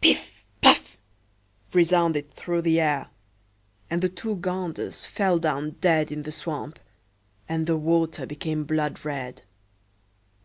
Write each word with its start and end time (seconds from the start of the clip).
"Piff! 0.00 0.46
Paff!" 0.60 0.98
resounded 1.72 2.32
through 2.34 2.62
the 2.62 2.78
air; 2.80 3.08
and 3.90 4.00
the 4.00 4.08
two 4.08 4.36
ganders 4.36 5.04
fell 5.04 5.40
down 5.40 5.70
dead 5.80 6.12
in 6.12 6.22
the 6.22 6.30
swamp, 6.30 6.78
and 7.48 7.66
the 7.66 7.76
water 7.76 8.24
became 8.24 8.62
blood 8.62 9.04
red. 9.04 9.42